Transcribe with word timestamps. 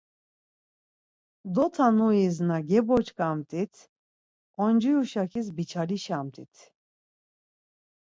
Dotanuyiz 1.53 2.35
na 2.47 2.57
geboç̌ǩamt̆it 2.69 3.75
onciyu 4.63 5.01
şakiz 5.11 5.47
biçalişamt̆it. 5.55 6.55